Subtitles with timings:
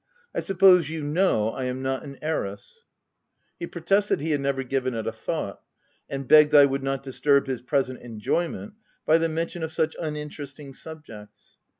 [0.35, 2.85] H I sup pose you know I am not an heiress V'
[3.59, 5.61] He protested he had never given it a thought,
[6.09, 8.73] and begged I would not disturb his present enjoyment
[9.05, 11.59] by the mention of such uninteresting subjects.